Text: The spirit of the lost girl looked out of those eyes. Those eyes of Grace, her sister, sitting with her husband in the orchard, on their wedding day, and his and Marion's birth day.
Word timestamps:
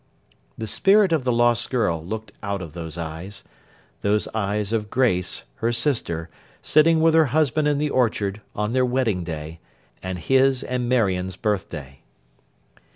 The 0.57 0.65
spirit 0.65 1.13
of 1.13 1.25
the 1.25 1.31
lost 1.31 1.69
girl 1.69 2.03
looked 2.03 2.31
out 2.41 2.63
of 2.63 2.73
those 2.73 2.97
eyes. 2.97 3.43
Those 4.01 4.27
eyes 4.29 4.73
of 4.73 4.89
Grace, 4.89 5.43
her 5.57 5.71
sister, 5.71 6.27
sitting 6.63 7.01
with 7.01 7.13
her 7.13 7.25
husband 7.27 7.67
in 7.67 7.77
the 7.77 7.91
orchard, 7.91 8.41
on 8.55 8.71
their 8.71 8.83
wedding 8.83 9.23
day, 9.23 9.59
and 10.01 10.17
his 10.17 10.63
and 10.63 10.89
Marion's 10.89 11.35
birth 11.35 11.69
day. 11.69 11.99